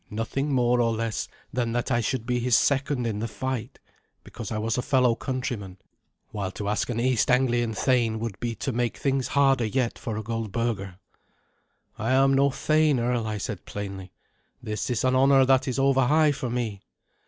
Nothing 0.09 0.51
more 0.51 0.81
or 0.81 0.91
less 0.93 1.27
than 1.53 1.73
that 1.73 1.91
I 1.91 2.01
should 2.01 2.25
be 2.25 2.39
his 2.39 2.55
second 2.55 3.05
in 3.05 3.19
the 3.19 3.27
fight, 3.27 3.77
because 4.23 4.51
I 4.51 4.57
was 4.57 4.75
a 4.75 4.81
fellow 4.81 5.13
countryman, 5.13 5.77
while 6.31 6.49
to 6.53 6.67
ask 6.69 6.89
an 6.89 6.99
East 6.99 7.29
Anglian 7.29 7.75
thane 7.75 8.17
would 8.17 8.35
he 8.41 8.55
to 8.55 8.71
make 8.71 8.97
things 8.97 9.27
harder 9.27 9.65
yet 9.65 9.99
for 9.99 10.19
Goldberga. 10.23 10.97
"I 11.99 12.13
am 12.13 12.33
no 12.33 12.49
thane, 12.49 12.99
earl," 12.99 13.27
I 13.27 13.37
said 13.37 13.65
plainly. 13.67 14.11
"This 14.59 14.89
is 14.89 15.03
an 15.03 15.15
honour 15.15 15.45
that 15.45 15.67
is 15.67 15.77
over 15.77 16.07
high 16.07 16.31
for 16.31 16.49
me." 16.49 16.81